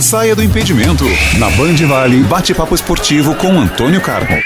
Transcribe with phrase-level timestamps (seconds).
[0.00, 1.04] Saia do impedimento.
[1.38, 4.40] Na Band Vale, bate-papo esportivo com Antônio Carmo.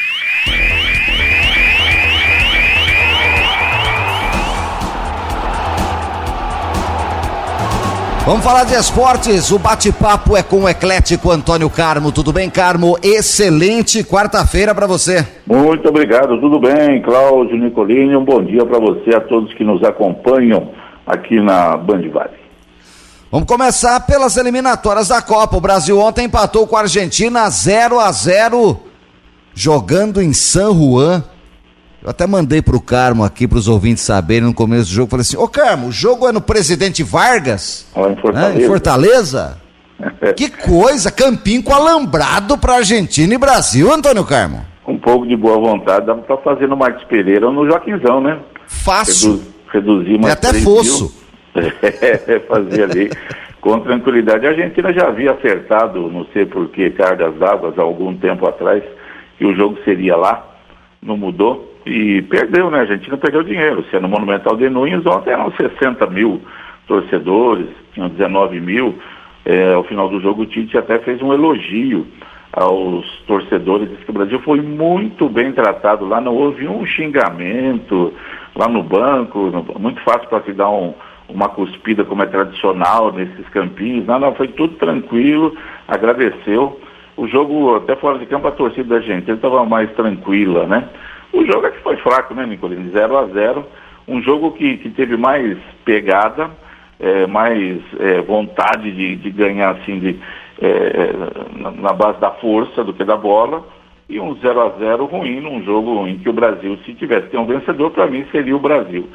[8.26, 9.52] Vamos falar de esportes.
[9.52, 12.10] O bate-papo é com o eclético Antônio Carmo.
[12.10, 12.96] Tudo bem, Carmo?
[13.02, 15.26] Excelente quarta-feira para você.
[15.46, 16.40] Muito obrigado.
[16.40, 18.16] Tudo bem, Cláudio Nicolini.
[18.16, 20.70] Um bom dia para você, a todos que nos acompanham
[21.06, 22.43] aqui na Band Vale.
[23.34, 25.56] Vamos começar pelas eliminatórias da Copa.
[25.56, 28.78] O Brasil ontem empatou com a Argentina 0 a 0
[29.52, 31.20] jogando em San Juan.
[32.00, 35.10] Eu até mandei pro Carmo aqui, para os ouvintes saberem no começo do jogo.
[35.10, 37.88] Falei assim: Ô Carmo, o jogo é no Presidente Vargas?
[37.96, 38.54] Lá em Fortaleza.
[38.54, 38.62] Né?
[38.62, 39.58] Em Fortaleza?
[40.36, 44.64] que coisa, campinho com alambrado para Argentina e Brasil, Antônio Carmo.
[44.84, 48.20] Com um pouco de boa vontade, dá pra fazer no Martins Pereira ou no Joaquinzão,
[48.20, 48.38] né?
[48.68, 49.42] Fácil.
[49.72, 50.28] Redu reduzir mais.
[50.28, 51.23] É até fosso.
[51.56, 53.10] É, fazer ali
[53.60, 54.46] com tranquilidade.
[54.46, 58.82] A Argentina já havia acertado, não sei por que, cargas d'água, há algum tempo atrás,
[59.38, 60.44] que o jogo seria lá,
[61.02, 62.78] não mudou e perdeu, né?
[62.78, 63.84] A Argentina perdeu dinheiro.
[63.90, 66.40] Se no Monumental de Nunes, ontem eram 60 mil
[66.86, 68.98] torcedores, tinham 19 mil.
[69.44, 72.06] É, ao final do jogo, o Tite até fez um elogio
[72.52, 73.88] aos torcedores.
[73.90, 78.12] Disse que o Brasil foi muito bem tratado lá, não houve um xingamento
[78.54, 80.94] lá no banco, muito fácil para se dar um,
[81.28, 84.06] uma cuspida como é tradicional nesses campinhos.
[84.06, 85.56] Não, não, foi tudo tranquilo,
[85.88, 86.80] agradeceu.
[87.16, 90.88] O jogo, até fora de campo, a torcida da Argentina estava mais tranquila, né?
[91.32, 92.90] O jogo é que foi fraco, né, Nicolini?
[92.90, 93.66] 0 a 0
[94.06, 96.50] Um jogo que, que teve mais pegada,
[97.00, 100.18] é, mais é, vontade de, de, ganhar assim de,
[100.60, 101.12] é,
[101.56, 103.64] na, na, base da força do que da bola.
[104.08, 107.38] E um 0 a 0 ruim num jogo em que o Brasil, se tivesse ter
[107.38, 109.08] um vencedor, para mim seria o Brasil.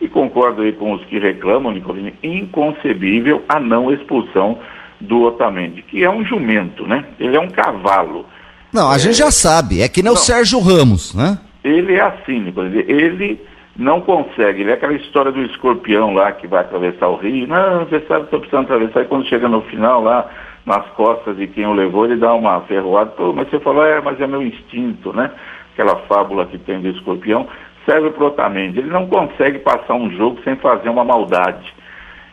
[0.00, 4.58] E concordo aí com os que reclamam, Nicolini, inconcebível a não expulsão
[5.00, 7.04] do Otamendi, que é um jumento, né?
[7.18, 8.26] Ele é um cavalo.
[8.72, 8.98] Não, a é...
[8.98, 10.14] gente já sabe, é que nem não.
[10.14, 11.38] o Sérgio Ramos, né?
[11.66, 13.40] ele é assim, Nicolas, ele
[13.76, 17.84] não consegue, ele é aquela história do escorpião lá que vai atravessar o rio, não,
[17.84, 20.30] você sabe que estou precisando atravessar, e quando chega no final lá,
[20.64, 24.20] nas costas de quem o levou, ele dá uma ferroada, mas você falou, é, mas
[24.20, 25.30] é meu instinto, né?
[25.72, 27.46] Aquela fábula que tem do escorpião,
[27.86, 31.72] serve para Otamendi, ele não consegue passar um jogo sem fazer uma maldade.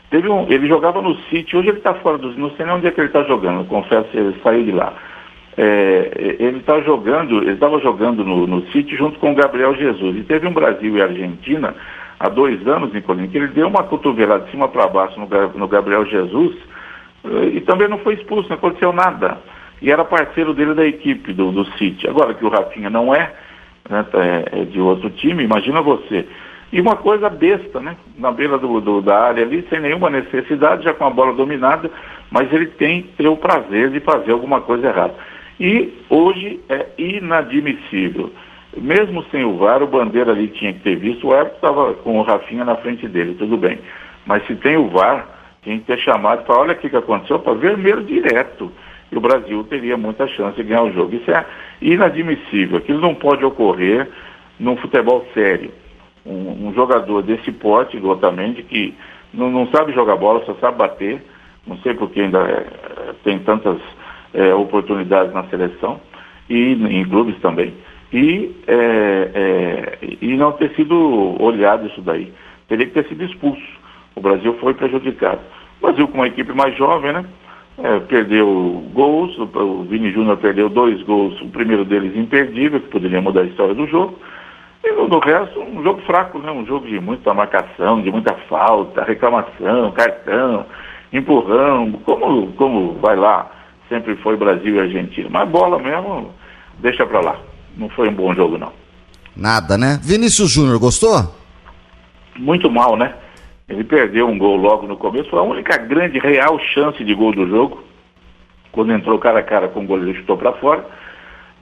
[0.10, 2.88] Teve um, ele jogava no City, hoje ele está fora dos, não sei nem onde
[2.88, 4.94] é que ele está jogando, confesso ele saiu de lá
[5.58, 10.18] é, ele está jogando, ele estava jogando no, no City junto com o Gabriel Jesus.
[10.18, 11.76] E teve um Brasil e Argentina
[12.20, 15.28] há dois anos, Nicolino, que ele deu uma cotovelada de cima para baixo no,
[15.58, 16.56] no, Gabriel Jesus
[17.26, 19.38] eh, e também não foi expulso, não aconteceu nada.
[19.82, 22.08] E era parceiro dele da equipe do, do City.
[22.08, 23.34] Agora que o Rafinha não é,
[23.90, 26.26] né, é, é de outro time, imagina você.
[26.72, 27.96] E uma coisa besta, né?
[28.18, 31.90] Na beira do, do, da área ali, sem nenhuma necessidade, já com a bola dominada,
[32.32, 35.14] mas ele tem ter o prazer de fazer alguma coisa errada.
[35.60, 38.32] E hoje é inadmissível.
[38.76, 42.18] Mesmo sem o VAR, o Bandeira ali tinha que ter visto, o árbitro estava com
[42.18, 43.78] o Rafinha na frente dele, tudo bem.
[44.26, 45.28] Mas se tem o VAR,
[45.62, 48.72] tinha que ter chamado para olha o que, que aconteceu, para vermelho direto.
[49.12, 51.16] E o Brasil teria muita chance de ganhar o jogo.
[51.16, 51.46] Isso é
[51.84, 52.78] inadmissível.
[52.78, 54.08] Aquilo não pode ocorrer
[54.60, 55.72] num futebol sério.
[56.26, 58.94] Um, um jogador desse porte, do Otamendi, que
[59.34, 61.22] não, não, sabe jogar bola, só sabe bater.
[61.68, 63.78] Não sei porque ainda é, tem tantas
[64.34, 66.00] é, oportunidades na seleção
[66.50, 67.74] e em clubes também.
[68.12, 72.32] E, é, e não ter sido olhado isso daí.
[72.68, 73.62] Teria que ter sido expulso.
[74.16, 75.42] O Brasil foi prejudicado.
[75.82, 77.26] O Brasil, com uma equipe mais jovem, né?
[77.78, 83.20] É, perdeu gols, o Vini Júnior perdeu dois gols, o primeiro deles imperdível, que poderia
[83.20, 84.20] mudar a história do jogo.
[84.84, 86.52] E no, no resto, um jogo fraco, né?
[86.52, 90.66] Um jogo de muita marcação, de muita falta, reclamação, cartão,
[91.12, 93.50] empurrão, como, como vai lá
[93.94, 95.30] sempre foi Brasil e Argentina.
[95.32, 96.32] Mas bola mesmo,
[96.80, 97.38] deixa pra lá.
[97.78, 98.72] Não foi um bom jogo, não.
[99.36, 100.00] Nada, né?
[100.02, 101.36] Vinícius Júnior, gostou?
[102.38, 103.14] Muito mal, né?
[103.68, 107.34] Ele perdeu um gol logo no começo, foi a única grande, real chance de gol
[107.34, 107.84] do jogo.
[108.72, 110.86] Quando entrou cara a cara com o goleiro, chutou para fora.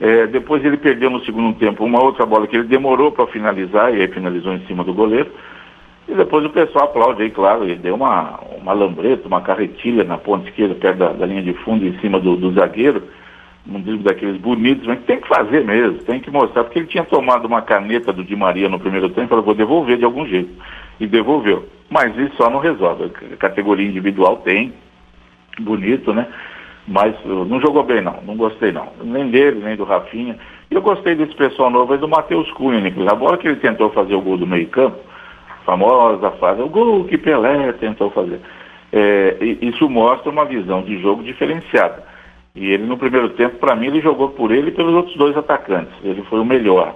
[0.00, 3.94] É, depois ele perdeu no segundo tempo uma outra bola que ele demorou para finalizar,
[3.94, 5.30] e aí finalizou em cima do goleiro.
[6.08, 10.18] E depois o pessoal aplaude aí, claro, ele deu uma, uma lambreta, uma carretilha na
[10.18, 13.04] ponta esquerda, perto da, da linha de fundo, em cima do, do zagueiro,
[13.68, 17.04] um drible daqueles bonitos, mas tem que fazer mesmo, tem que mostrar, porque ele tinha
[17.04, 20.50] tomado uma caneta do Di Maria no primeiro tempo, falou, vou devolver de algum jeito.
[20.98, 21.68] E devolveu.
[21.92, 23.12] Mas isso só não resolve.
[23.32, 24.72] A categoria individual tem,
[25.60, 26.26] bonito, né?
[26.88, 28.88] Mas uh, não jogou bem não, não gostei não.
[29.04, 30.38] Nem dele, nem do Rafinha.
[30.70, 33.12] E eu gostei desse pessoal novo aí do Matheus Cunha, Nicolas.
[33.12, 34.98] A bola que ele tentou fazer o gol do meio campo,
[35.66, 38.40] famosa fase, o gol que Pelé tentou fazer.
[38.90, 42.04] É, isso mostra uma visão de jogo diferenciada.
[42.54, 45.36] E ele no primeiro tempo, para mim, ele jogou por ele e pelos outros dois
[45.36, 45.92] atacantes.
[46.02, 46.94] Ele foi o melhor.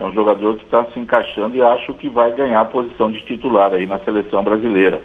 [0.00, 3.20] É um jogador que está se encaixando e acho que vai ganhar a posição de
[3.20, 5.02] titular aí na seleção brasileira.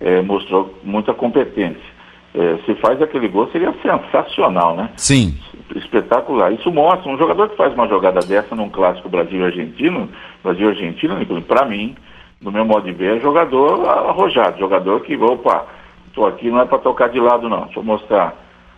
[0.00, 1.94] É, mostrou muita competência.
[2.34, 4.90] É, se faz aquele gol, seria sensacional, né?
[4.96, 5.38] Sim.
[5.76, 6.52] Espetacular.
[6.52, 10.08] Isso mostra, um jogador que faz uma jogada dessa num clássico Brasil-Argentino,
[10.42, 11.94] Brasil-Argentino, para mim,
[12.42, 15.64] no meu modo de ver, é jogador arrojado, jogador que, opa,
[16.08, 18.34] estou aqui não é para tocar de lado não, deixa eu mostrar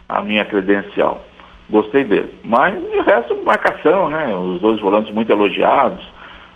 [0.07, 1.25] a minha credencial.
[1.69, 2.33] Gostei dele.
[2.45, 4.35] Mas de resto, marcação, né?
[4.35, 6.05] Os dois volantes muito elogiados,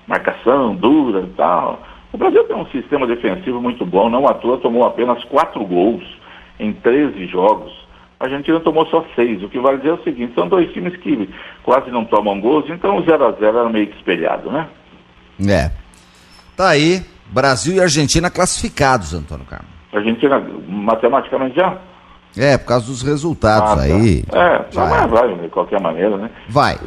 [0.06, 1.82] marcação dura e tal.
[2.12, 6.04] O Brasil tem um sistema defensivo muito bom, não à toa tomou apenas quatro gols
[6.58, 7.72] em 13 jogos.
[8.18, 10.94] A Argentina tomou só seis, o que vale dizer é o seguinte, são dois times
[10.96, 11.28] que
[11.62, 14.68] quase não tomam gols, então o 0 a 0 era meio que espelhado, né?
[15.48, 15.70] É.
[16.54, 19.70] Tá aí, Brasil e Argentina classificados, Antônio Carlos.
[19.92, 21.78] Argentina matematicamente já?
[22.36, 23.82] É, por causa dos resultados Ah, tá.
[23.82, 24.24] aí.
[24.32, 26.30] É, mas vai de qualquer maneira, né?
[26.48, 26.78] Vai.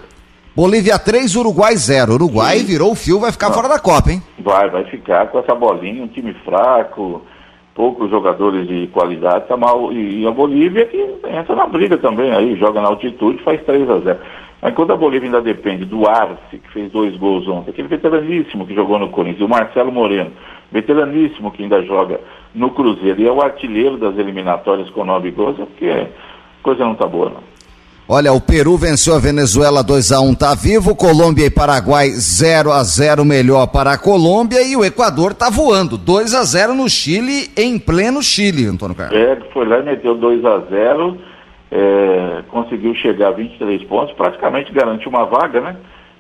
[0.55, 2.13] Bolívia 3, Uruguai 0.
[2.13, 4.21] Uruguai virou o fio, vai ficar fora da Copa, hein?
[4.39, 7.23] Vai, vai ficar com essa bolinha, um time fraco,
[7.73, 9.91] poucos jogadores de qualidade, tá mal.
[9.91, 10.97] E, e a Bolívia que
[11.27, 14.19] entra na briga também aí, joga na altitude, faz 3 a 0
[14.63, 18.65] Mas quando a Bolívia ainda depende do Arce, que fez dois gols ontem, aquele veteraníssimo
[18.65, 20.31] que jogou no Corinthians, e o Marcelo Moreno,
[20.71, 22.21] veteraníssimo que ainda joga
[22.55, 26.07] no Cruzeiro, e é o artilheiro das eliminatórias com nove gols, é porque a
[26.63, 27.53] coisa não tá boa, não.
[28.07, 32.71] Olha, o Peru venceu a Venezuela 2 a 1 tá vivo, Colômbia e Paraguai 0
[32.71, 36.89] a 0 melhor para a Colômbia e o Equador tá voando, 2 a 0 no
[36.89, 39.17] Chile em pleno Chile, Antônio Carlos.
[39.17, 41.17] É, foi lá e meteu 2 a 0
[41.75, 45.75] é, conseguiu chegar a 23 pontos, praticamente garante uma vaga, né?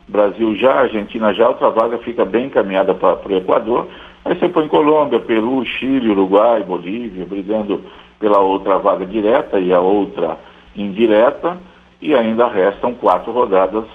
[0.07, 3.87] Brasil já, Argentina já, outra vaga fica bem encaminhada para o Equador.
[4.25, 7.81] Aí você põe Colômbia, Peru, Chile, Uruguai, Bolívia, brigando
[8.19, 10.39] pela outra vaga direta e a outra
[10.75, 11.57] indireta,
[12.01, 13.85] e ainda restam quatro rodadas.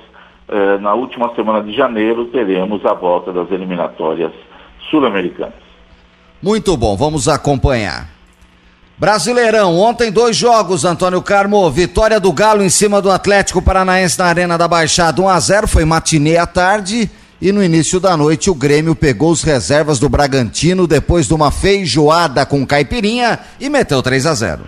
[0.49, 4.33] Eh, na última semana de janeiro teremos a volta das eliminatórias
[4.91, 5.55] sul-americanas.
[6.41, 8.18] Muito bom, vamos acompanhar.
[9.01, 11.71] Brasileirão, ontem dois jogos, Antônio Carmo.
[11.71, 15.69] Vitória do Galo em cima do Atlético Paranaense na Arena da Baixada 1 a 0
[15.69, 17.09] foi matinê à tarde.
[17.41, 21.53] E no início da noite o Grêmio pegou os reservas do Bragantino depois de uma
[21.53, 24.63] feijoada com caipirinha e meteu 3 a 0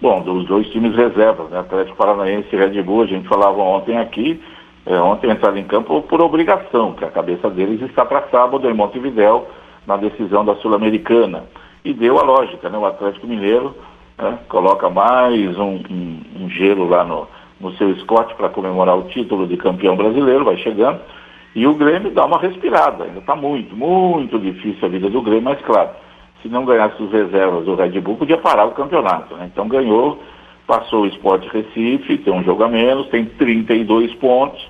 [0.00, 1.60] Bom, dos dois times reservas, né?
[1.60, 4.40] Atlético Paranaense e Red Bull, a gente falava ontem aqui,
[4.86, 8.72] é, ontem entraram em campo por obrigação, que a cabeça deles está para sábado em
[8.72, 9.46] Montevidéu,
[9.86, 11.44] na decisão da Sul-Americana.
[11.88, 12.76] E deu a lógica, né?
[12.76, 13.74] O Atlético Mineiro
[14.18, 17.26] né, coloca mais um, um- um gelo lá no,
[17.58, 21.00] no seu Scott para comemorar o título de campeão brasileiro, vai chegando.
[21.54, 23.04] E o Grêmio dá uma respirada.
[23.04, 25.88] Ainda está muito, muito difícil a vida do Grêmio, mas claro,
[26.42, 29.34] se não ganhasse os reservas do Red Bull, podia parar o campeonato.
[29.36, 29.48] Né?
[29.50, 30.22] Então ganhou,
[30.66, 34.62] passou o Sport Recife, tem um jogo a menos, tem 32 pontos,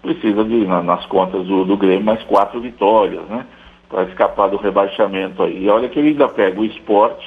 [0.00, 3.44] precisa de, na- nas contas do, do Grêmio, mais quatro vitórias, né?
[3.92, 5.64] Para escapar do rebaixamento aí.
[5.64, 7.22] E olha que ele ainda pega o Sport,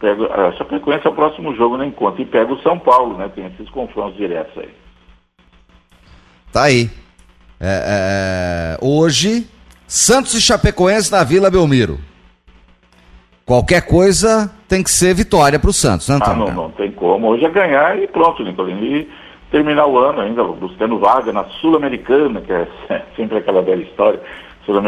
[0.00, 3.30] pega, a Chapecoense é o próximo jogo, nem conta, e pega o São Paulo, né?
[3.34, 4.70] Tem esses confrontos diretos aí.
[6.50, 6.88] Tá aí.
[7.60, 9.46] É, é, hoje,
[9.86, 11.98] Santos e Chapecoense na Vila Belmiro.
[13.44, 16.38] Qualquer coisa tem que ser vitória pro Santos, né, Ah, Antônio?
[16.38, 16.64] não, Carlos?
[16.64, 17.28] não tem como.
[17.28, 18.82] Hoje é ganhar e pronto, Nicolino.
[18.82, 19.10] E
[19.50, 22.66] terminar o ano ainda, buscando vaga na Sul-Americana, que é
[23.14, 24.20] sempre aquela bela história.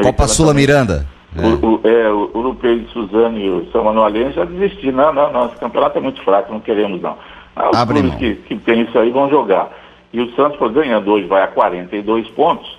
[0.03, 0.55] Copa Sula.
[0.55, 1.07] Miranda.
[1.37, 4.99] O, o, é, o Europeu de Suzano e o São Manuelense já desistiram.
[4.99, 7.17] Não, não, não, esse campeonato é muito fraco, não queremos não.
[7.57, 9.71] Ah, os Abre clubes que, que tem isso aí vão jogar.
[10.13, 12.79] E o Santos, por ganhando hoje, vai a 42 pontos.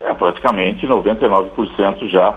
[0.00, 2.34] É praticamente 99% já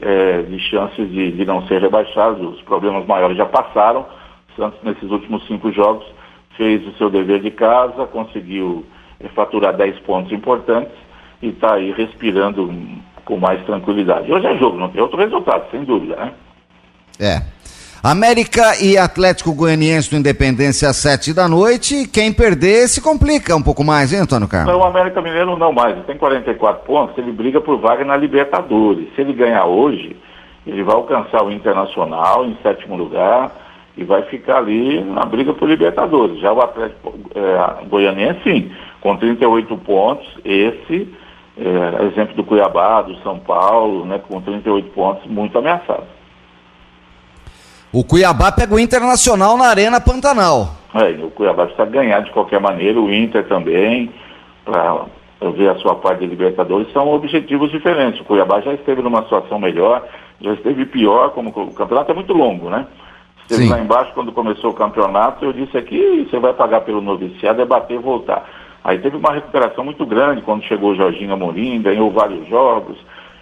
[0.00, 2.50] é, de chances de, de não ser rebaixado.
[2.50, 4.00] Os problemas maiores já passaram.
[4.00, 6.04] O Santos, nesses últimos cinco jogos,
[6.56, 8.84] fez o seu dever de casa, conseguiu
[9.20, 10.92] eh, faturar 10 pontos importantes
[11.42, 12.72] e está aí respirando
[13.24, 14.30] com mais tranquilidade.
[14.30, 16.32] Hoje é jogo, não tem outro resultado, sem dúvida, né?
[17.18, 17.54] É.
[18.02, 22.06] América e Atlético Goianiense do Independência às sete da noite.
[22.06, 24.70] Quem perder se complica um pouco mais, hein, Antônio Carlos?
[24.70, 28.14] Não, o América Mineiro não mais, ele tem 44 pontos, ele briga por vaga na
[28.14, 29.08] Libertadores.
[29.14, 30.14] Se ele ganhar hoje,
[30.66, 33.50] ele vai alcançar o Internacional em sétimo lugar
[33.96, 36.38] e vai ficar ali na briga por Libertadores.
[36.40, 41.08] Já o Atlético é, Goianiense, sim, com 38 pontos, esse
[41.56, 46.04] é, exemplo do Cuiabá, do São Paulo, né, com 38 pontos, muito ameaçado.
[47.92, 50.70] O Cuiabá pega o Internacional na Arena Pantanal.
[50.94, 54.12] É, o Cuiabá precisa ganhar de qualquer maneira, o Inter também,
[54.64, 55.06] para
[55.56, 58.20] ver a sua parte de Libertadores, são objetivos diferentes.
[58.20, 60.04] O Cuiabá já esteve numa situação melhor,
[60.40, 62.84] já esteve pior, como o campeonato é muito longo, né?
[63.42, 63.70] Esteve Sim.
[63.70, 67.64] lá embaixo quando começou o campeonato, eu disse aqui, você vai pagar pelo noviciado, é
[67.64, 68.44] bater e voltar.
[68.84, 72.98] Aí teve uma recuperação muito grande quando chegou o Jorginho Amorim, ganhou vários jogos,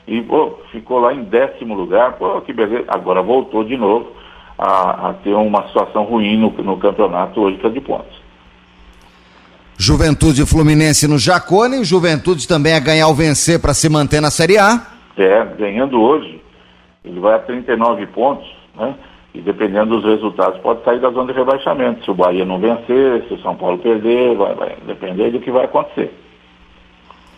[0.07, 2.85] e pô, ficou lá em décimo lugar, pô, que beleza.
[2.87, 4.13] Agora voltou de novo
[4.57, 8.23] a, a ter uma situação ruim no, no campeonato hoje que é de pontos.
[9.77, 14.59] Juventude Fluminense no Jacone, Juventude também a ganhar ou vencer para se manter na Série
[14.59, 14.87] A.
[15.17, 16.41] É, ganhando hoje,
[17.05, 18.95] ele vai a 39 pontos, né?
[19.35, 22.05] E dependendo dos resultados, pode sair da zona de rebaixamento.
[22.05, 25.51] Se o Bahia não vencer, se o São Paulo perder, vai, vai depender do que
[25.51, 26.13] vai acontecer.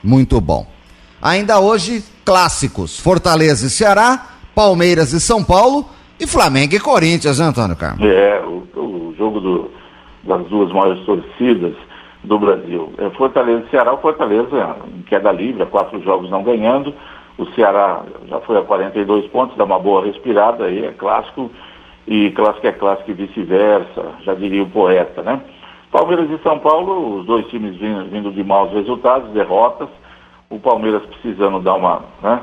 [0.03, 0.67] Muito bom.
[1.23, 5.87] Ainda hoje, clássicos: Fortaleza e Ceará, Palmeiras e São Paulo
[6.19, 8.05] e Flamengo e Corinthians, né, Antônio Carlos?
[8.05, 9.71] É, o, o jogo do,
[10.25, 11.75] das duas maiores torcidas
[12.25, 12.93] do Brasil.
[12.99, 16.95] É Fortaleza e Ceará, o Fortaleza em queda livre, quatro jogos não ganhando.
[17.37, 21.51] O Ceará já foi a 42 pontos, dá uma boa respirada aí, é clássico.
[22.07, 25.41] E clássico é clássico e vice-versa, já diria o poeta, né?
[25.91, 29.89] Palmeiras e São Paulo, os dois times vindo, vindo de maus resultados, derrotas.
[30.51, 32.41] O Palmeiras precisando dar uma, né,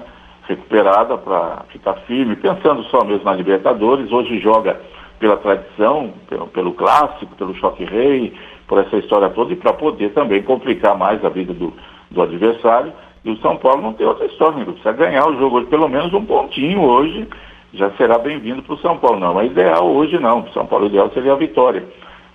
[0.47, 4.11] recuperada para ficar firme, pensando só mesmo na Libertadores.
[4.11, 4.79] Hoje joga
[5.19, 8.33] pela tradição, pelo, pelo clássico, pelo choque rei,
[8.67, 11.73] por essa história toda e para poder também complicar mais a vida do,
[12.09, 12.93] do adversário.
[13.23, 14.65] E o São Paulo não tem outra história, né?
[14.65, 17.27] precisa ganhar o jogo hoje, pelo menos um pontinho hoje,
[17.73, 19.19] já será bem-vindo para o São Paulo.
[19.19, 21.83] Não é ideal hoje não, o São Paulo ideal seria a vitória.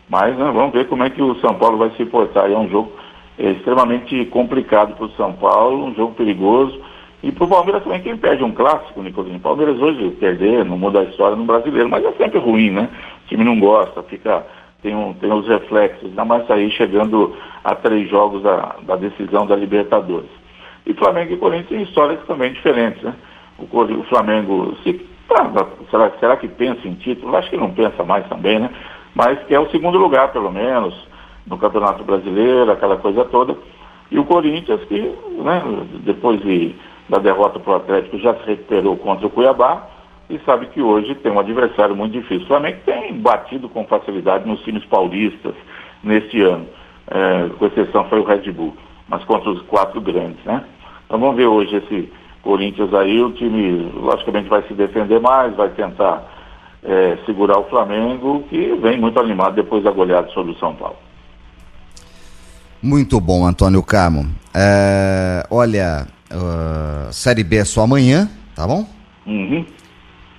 [0.09, 2.51] Mas né, vamos ver como é que o São Paulo vai se portar.
[2.51, 2.93] É um jogo
[3.39, 6.81] é, extremamente complicado para o São Paulo, um jogo perigoso.
[7.23, 9.41] E para o Palmeiras também, quem perde um clássico, Nicolinho?
[9.41, 12.89] Palmeiras hoje perder, não muda a história no brasileiro, mas é sempre ruim, né?
[13.25, 14.47] O time não gosta, fica,
[14.83, 19.47] tem, um, tem os reflexos, ainda mais sair chegando a três jogos da, da decisão
[19.47, 20.31] da Libertadores.
[20.87, 23.15] E Flamengo e Corinthians têm histórias também diferentes, né?
[23.59, 25.06] O, o Flamengo, se,
[25.91, 27.37] será, será que pensa em título?
[27.37, 28.71] Acho que não pensa mais também, né?
[29.15, 30.95] Mas que é o segundo lugar, pelo menos,
[31.47, 33.57] no Campeonato Brasileiro, aquela coisa toda.
[34.11, 35.01] E o Corinthians, que
[35.43, 35.63] né,
[36.05, 36.75] depois de
[37.09, 39.87] da derrota para o Atlético, já se recuperou contra o Cuiabá
[40.29, 42.45] e sabe que hoje tem um adversário muito difícil.
[42.45, 45.55] O Flamengo tem batido com facilidade nos times paulistas
[46.03, 46.67] neste ano,
[47.09, 48.77] é, com exceção foi o Red Bull,
[49.09, 50.65] mas contra os quatro grandes, né?
[51.07, 52.13] Então vamos ver hoje esse
[52.47, 56.23] Corinthians aí, o time logicamente vai se defender mais, vai tentar
[56.83, 60.97] é, segurar o Flamengo, que vem muito animado depois da goleada sobre o São Paulo.
[62.81, 64.27] Muito bom, Antônio Carmo.
[64.55, 68.85] É, olha, Uh, Série B é só amanhã, tá bom?
[69.27, 69.65] Uhum.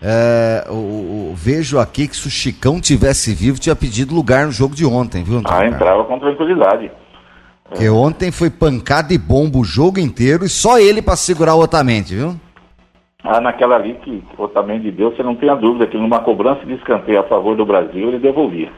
[0.01, 4.51] É, o, o, vejo aqui que se o Chicão tivesse vivo, tinha pedido lugar no
[4.51, 5.39] jogo de ontem, viu?
[5.39, 6.91] Antônio ah, entrava com tranquilidade.
[7.69, 7.91] Porque é.
[7.91, 12.15] ontem foi pancada e bomba o jogo inteiro e só ele para segurar o Otamendi,
[12.15, 12.35] viu?
[13.23, 16.65] Ah, naquela ali que o Otamendi deu, você não tem a dúvida que numa cobrança
[16.65, 18.71] de escanteio a favor do Brasil, ele devolvia.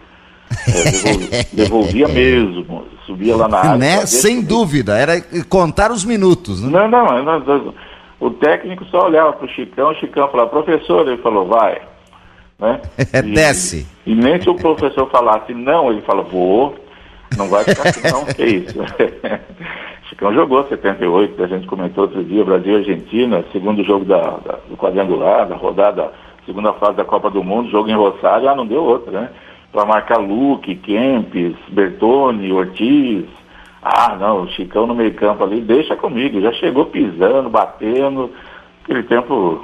[0.67, 3.77] É, devolvia, devolvia mesmo, subia lá na área.
[3.77, 4.05] Né?
[4.07, 6.63] Sem dúvida, era contar os minutos.
[6.63, 6.71] Né?
[6.71, 7.73] Não, não, não,
[8.19, 11.81] o técnico só olhava para o Chicão, o Chicão falava, professor, ele falou, vai.
[12.59, 12.81] Né?
[13.13, 13.87] É, desce.
[14.05, 16.75] E nem se o professor falasse não, ele fala, vou,
[17.37, 18.79] não vai ficar assim não, que isso.
[20.09, 24.57] Chicão jogou 78, a gente comentou outro dia, Brasil e Argentina, segundo jogo da, da,
[24.67, 26.11] do quadrangular, da rodada,
[26.45, 29.29] segunda fase da Copa do Mundo, jogo em Rosário, ah, não deu outra, né?
[29.71, 33.25] para marcar Luque, Kempes, Bertone, Ortiz.
[33.81, 38.31] Ah, não, o Chicão no meio campo ali, deixa comigo, já chegou pisando, batendo.
[38.83, 39.63] Aquele tempo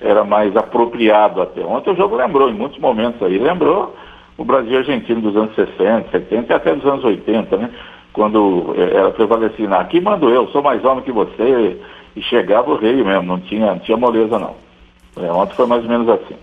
[0.00, 1.60] era mais apropriado até.
[1.62, 3.94] Ontem o jogo lembrou, em muitos momentos aí, lembrou
[4.42, 7.70] o Brasil argentino dos anos 60, 70 e até dos anos 80, né?
[8.12, 11.78] Quando eh, era prevalecendo, aqui mando eu, sou mais homem que você,
[12.16, 14.56] e chegava o rei mesmo, não tinha, não tinha moleza não.
[15.16, 16.34] É, ontem foi mais ou menos assim.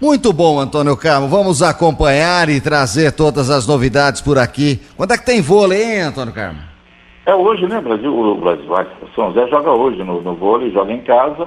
[0.00, 1.28] Muito bom, Antônio Carmo.
[1.28, 4.80] Vamos acompanhar e trazer todas as novidades por aqui.
[4.96, 6.58] Quando é que tem vôlei, hein, Antônio Carmo?
[7.24, 8.12] É hoje, né, Brasil?
[8.12, 8.84] O Brasil vai.
[9.14, 11.46] São José joga hoje no, no vôlei, joga em casa,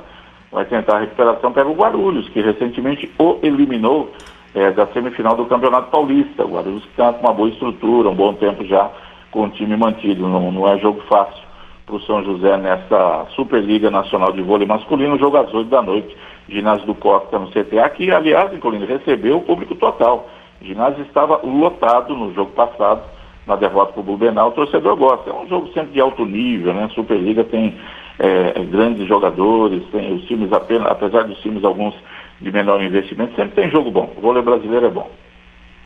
[0.53, 4.09] vai tentar a recuperação, pega o Guarulhos, que recentemente o eliminou
[4.55, 6.45] é, da semifinal do Campeonato Paulista.
[6.45, 8.89] O Guarulhos está com uma boa estrutura, um bom tempo já
[9.29, 10.27] com o time mantido.
[10.27, 11.43] Não, não é jogo fácil
[11.85, 16.15] para o São José nessa Superliga Nacional de Vôlei Masculino, jogo às 8 da noite,
[16.49, 20.27] ginásio do Costa no CTA, que aliás, incluindo, recebeu o público total.
[20.61, 23.03] O ginásio estava lotado no jogo passado,
[23.45, 25.29] na derrota para o Bubenal, o torcedor gosta.
[25.29, 26.85] É um jogo sempre de alto nível, né?
[26.85, 27.75] A Superliga tem
[28.17, 31.93] é, grandes jogadores, tem os times apenas, apesar dos times alguns
[32.39, 34.13] de menor investimento, sempre tem jogo bom.
[34.17, 35.09] O vôlei brasileiro é bom.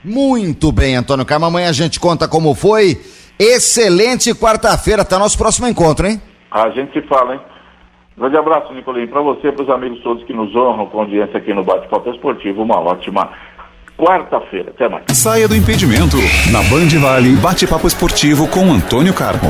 [0.04, 1.46] Muito bem, Antônio Carmo.
[1.46, 3.00] Amanhã a gente conta como foi.
[3.38, 5.02] Excelente quarta-feira.
[5.02, 6.22] Até nosso próximo encontro, hein?
[6.52, 7.42] A gente se fala, hein?
[8.18, 11.38] Grande abraço, Nicolinho, para você e para os amigos todos que nos honram com audiência
[11.38, 12.64] aqui no Bate-Papo Esportivo.
[12.64, 13.30] Uma ótima
[13.98, 14.72] quarta-feira.
[14.72, 15.06] Até mais.
[15.14, 16.18] Saia do impedimento.
[16.52, 19.50] Na Band Vale, bate-papo esportivo com Antônio Carmo.